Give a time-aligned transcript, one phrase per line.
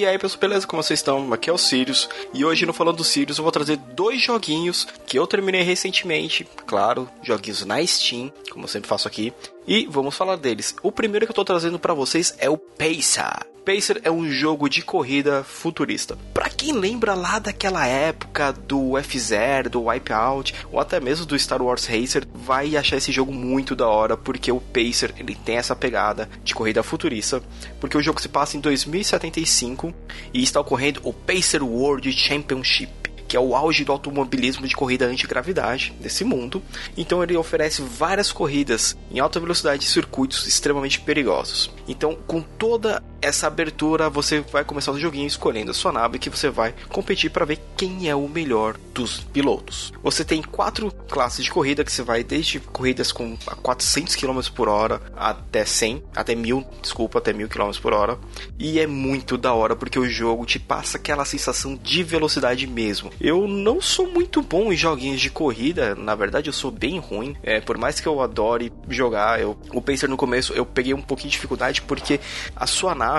[0.00, 0.66] E aí pessoal, beleza?
[0.66, 1.30] Como vocês estão?
[1.30, 4.88] Aqui é o Sirius e hoje no Falando do Sirius eu vou trazer dois joguinhos
[5.06, 9.30] que eu terminei recentemente, claro, joguinhos na Steam, como eu sempre faço aqui,
[9.66, 10.74] e vamos falar deles.
[10.82, 13.49] O primeiro que eu tô trazendo para vocês é o Pacer.
[13.64, 16.16] Pacer é um jogo de corrida futurista.
[16.32, 21.62] Para quem lembra lá daquela época do F-Zero, do Wipeout, ou até mesmo do Star
[21.62, 25.76] Wars Racer, vai achar esse jogo muito da hora, porque o Pacer ele tem essa
[25.76, 27.42] pegada de corrida futurista,
[27.78, 29.92] porque o jogo se passa em 2075
[30.32, 35.06] e está ocorrendo o Pacer World Championship que é o auge do automobilismo de corrida
[35.06, 36.60] antigravidade desse mundo.
[36.96, 41.70] Então ele oferece várias corridas em alta velocidade e circuitos extremamente perigosos.
[41.86, 46.30] Então, com toda essa abertura, você vai começar o joguinho escolhendo a sua nave que
[46.30, 49.92] você vai competir para ver quem é o melhor dos pilotos.
[50.02, 54.68] Você tem quatro classes de corrida que você vai desde corridas com 400 km por
[54.68, 58.18] hora até 100, até 1000, desculpa, até 1000 km por hora.
[58.58, 63.10] E é muito da hora porque o jogo te passa aquela sensação de velocidade mesmo.
[63.20, 67.36] Eu não sou muito bom em joguinhos de corrida, na verdade eu sou bem ruim.
[67.42, 71.02] É, por mais que eu adore jogar, eu, o Pacer no começo eu peguei um
[71.02, 72.20] pouquinho de dificuldade porque
[72.54, 73.09] a sua nave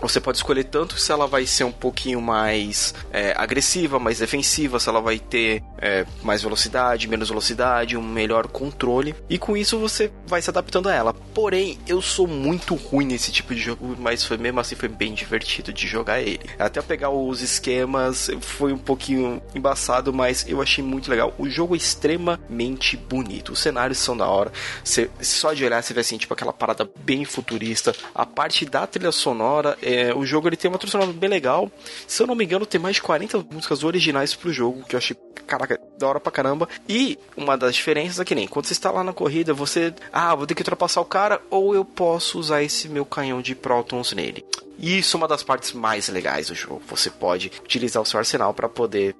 [0.00, 4.78] você pode escolher tanto se ela vai ser um pouquinho mais é, agressiva, mais defensiva,
[4.78, 9.14] se ela vai ter é, mais velocidade, menos velocidade, um melhor controle.
[9.28, 11.14] E com isso você vai se adaptando a ela.
[11.14, 15.14] Porém, eu sou muito ruim nesse tipo de jogo, mas foi mesmo assim foi bem
[15.14, 16.40] divertido de jogar ele.
[16.58, 21.34] Até pegar os esquemas foi um pouquinho embaçado, mas eu achei muito legal.
[21.38, 23.52] O jogo é extremamente bonito.
[23.52, 24.52] Os cenários são da hora.
[24.84, 27.94] Você, só de olhar você vê assim, tipo aquela parada bem futurista.
[28.14, 29.78] A parte da trilha sonora sonora.
[29.80, 31.70] É, o jogo ele tem uma trilha sonora bem legal.
[32.06, 34.98] Se eu não me engano, tem mais de 40 músicas originais pro jogo, que eu
[34.98, 36.68] achei, caraca, da hora pra caramba.
[36.88, 40.34] E uma das diferenças é que nem quando você está lá na corrida, você, ah,
[40.34, 44.12] vou ter que ultrapassar o cara, ou eu posso usar esse meu canhão de prótons
[44.12, 44.44] nele.
[44.78, 46.80] E isso é uma das partes mais legais do jogo.
[46.88, 49.16] Você pode utilizar o seu arsenal para poder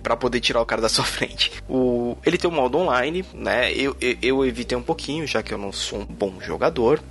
[0.00, 1.52] para poder tirar o cara da sua frente.
[1.68, 3.72] O, ele tem um modo online, né?
[3.72, 7.02] Eu, eu, eu, evitei um pouquinho, já que eu não sou um bom jogador,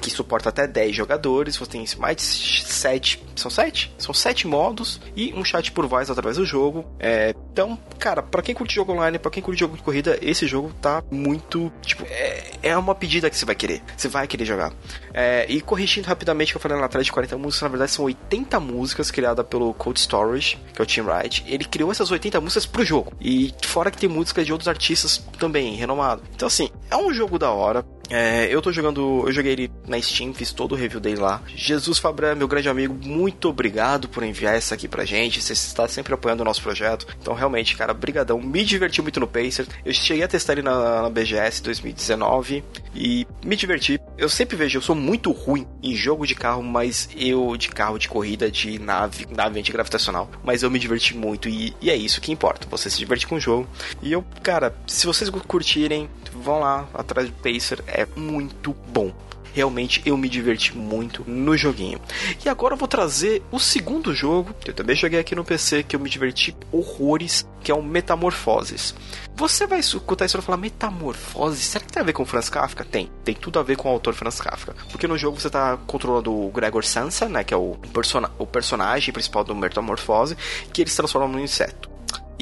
[0.00, 1.56] que suporta até 10 jogadores.
[1.56, 3.22] Você tem mais de 7.
[3.36, 3.94] São 7?
[3.96, 6.84] São 7 modos e um chat por voz através do jogo.
[6.98, 10.46] É, então, cara, para quem curte jogo online, para quem curte jogo de corrida, esse
[10.46, 11.70] jogo tá muito.
[11.82, 13.82] Tipo, é, é uma pedida que você vai querer.
[13.96, 14.72] Você vai querer jogar.
[15.12, 18.04] É, e corrigindo rapidamente que eu falei lá atrás de 40 músicas, na verdade são
[18.06, 22.40] 80 músicas criadas pelo Cold Storage, que é o Team Wright ele criou essas 80
[22.40, 23.12] músicas pro jogo.
[23.20, 26.24] E fora que tem músicas de outros artistas também renomados.
[26.34, 27.84] Então, assim, é um jogo da hora.
[28.10, 31.40] É, eu tô jogando, eu joguei ele na Steam, fiz todo o review dele lá.
[31.54, 35.40] Jesus Fabré, meu grande amigo, muito obrigado por enviar essa aqui pra gente.
[35.40, 37.06] Você está sempre apoiando o nosso projeto.
[37.20, 38.40] Então, realmente, cara, brigadão.
[38.40, 39.66] Me diverti muito no Pacer.
[39.84, 42.62] Eu cheguei a testar ele na, na BGS 2019
[42.94, 44.00] e me diverti.
[44.18, 47.98] Eu sempre vejo, eu sou muito ruim em jogo de carro, mas eu de carro
[47.98, 52.20] de corrida, de nave, nave antigravitacional, mas eu me diverti muito e, e é isso
[52.20, 52.66] que importa.
[52.70, 53.66] Você se diverte com o jogo.
[54.02, 57.82] E eu, cara, se vocês curtirem, vão lá atrás do Pacer.
[57.86, 59.12] É é muito bom.
[59.54, 62.00] Realmente eu me diverti muito no joguinho.
[62.44, 65.82] E agora eu vou trazer o segundo jogo, que eu também joguei aqui no PC,
[65.82, 68.94] que eu me diverti horrores, que é o Metamorfoses.
[69.36, 71.60] Você vai escutar isso e falar, Metamorfose?
[71.60, 72.82] Será que tem a ver com Franz Kafka?
[72.82, 74.74] Tem, tem tudo a ver com o autor Franz Kafka.
[74.90, 78.46] Porque no jogo você está controlando o Gregor Sansa, né, que é o, persona o
[78.46, 80.34] personagem principal do Metamorfose,
[80.72, 81.91] que ele se transforma num inseto.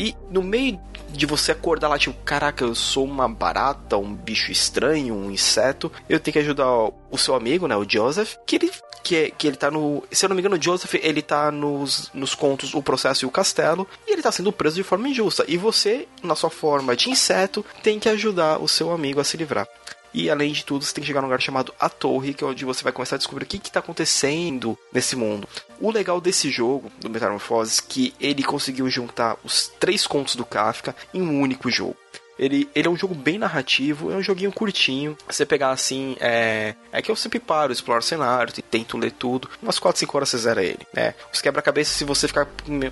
[0.01, 0.81] E no meio
[1.11, 5.93] de você acordar lá, tipo, caraca, eu sou uma barata, um bicho estranho, um inseto,
[6.09, 6.67] eu tenho que ajudar
[7.11, 8.71] o seu amigo, né, o Joseph, que ele
[9.03, 10.03] que, que ele tá no.
[10.11, 13.29] Se eu não me engano, o Joseph ele tá nos, nos contos O Processo e
[13.29, 13.87] o Castelo.
[14.07, 15.45] E ele tá sendo preso de forma injusta.
[15.49, 19.37] E você, na sua forma de inseto, tem que ajudar o seu amigo a se
[19.37, 19.67] livrar.
[20.13, 22.47] E além de tudo, você tem que chegar num lugar chamado A Torre, que é
[22.47, 25.49] onde você vai começar a descobrir o que está acontecendo nesse mundo.
[25.81, 30.45] O legal desse jogo, do Metamorphoses, é que ele conseguiu juntar os três contos do
[30.45, 31.97] Kafka em um único jogo.
[32.41, 35.15] Ele, ele é um jogo bem narrativo, é um joguinho curtinho.
[35.29, 36.75] Você pegar assim, é.
[36.91, 39.49] É que eu sempre paro, exploro cenário, tento ler tudo.
[39.63, 40.87] Umas 4, 5 horas você zera ele.
[40.95, 41.15] né?
[41.33, 42.49] Os quebra-cabeça, se você ficar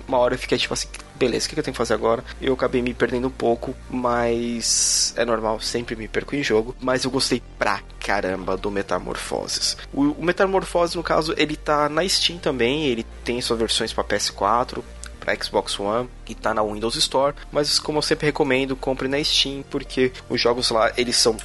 [0.07, 2.23] uma hora, fica tipo assim, beleza, o que eu tenho que fazer agora?
[2.39, 6.75] Eu acabei me perdendo um pouco, mas é normal, sempre me perco em jogo.
[6.79, 9.77] Mas eu gostei pra caramba do Metamorfoses.
[9.91, 14.03] O, o Metamorfoses, no caso, ele tá na Steam também, ele tem suas versões para
[14.03, 14.83] PS4,
[15.29, 19.23] para Xbox One e tá na Windows Store, mas como eu sempre recomendo, compre na
[19.23, 21.37] Steam porque os jogos lá eles são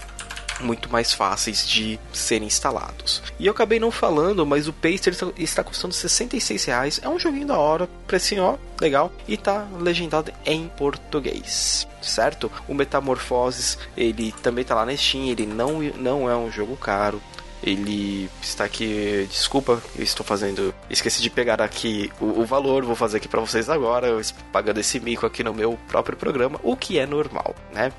[0.61, 3.23] muito mais fáceis de serem instalados.
[3.41, 7.01] E eu acabei não falando, mas o Paster está custando 66 reais.
[7.03, 12.51] É um joguinho da hora, precinho ó, legal e tá legendado em português, certo?
[12.69, 17.21] O Metamorfoses ele também tá lá na Steam, ele não, não é um jogo caro
[17.65, 19.27] Ele está aqui.
[19.31, 20.75] Desculpa, eu estou fazendo.
[20.91, 24.21] Esqueci de pegar aqui o, o valor, vou fazer aqui para vocês agora,
[24.53, 27.91] pagando esse mico aqui no meu próprio programa, o que é normal, né?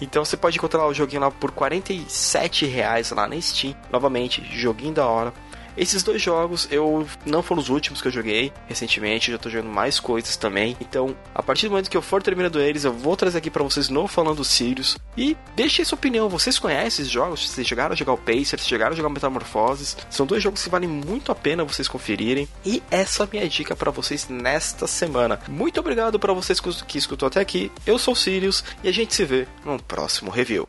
[0.00, 3.74] Então você pode encontrar o joguinho lá por 47 reais lá na Steam.
[3.90, 5.32] Novamente, joguinho da hora
[5.76, 9.72] esses dois jogos eu não foram os últimos que eu joguei recentemente, já tô jogando
[9.72, 10.76] mais coisas também.
[10.80, 13.62] Então, a partir do momento que eu for terminando eles, eu vou trazer aqui para
[13.62, 14.96] vocês no Falando Sirius.
[15.16, 17.48] E deixe sua opinião, vocês conhecem esses jogos?
[17.48, 19.96] Vocês chegaram a jogar o Pacer, vocês chegaram a jogar Metamorfoses?
[20.10, 22.48] São dois jogos que valem muito a pena vocês conferirem.
[22.64, 25.40] E essa é a minha dica para vocês nesta semana.
[25.48, 27.70] Muito obrigado para vocês que escutou até aqui.
[27.86, 30.66] Eu sou o Sirius e a gente se vê no próximo review.